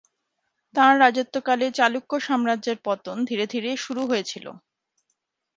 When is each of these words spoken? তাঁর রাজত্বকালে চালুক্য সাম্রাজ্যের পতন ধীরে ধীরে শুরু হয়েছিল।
তাঁর 0.75 0.93
রাজত্বকালে 0.99 1.67
চালুক্য 1.71 2.11
সাম্রাজ্যের 2.19 2.77
পতন 2.85 3.17
ধীরে 3.29 3.45
ধীরে 3.53 3.69
শুরু 3.77 4.01
হয়েছিল। 4.05 4.45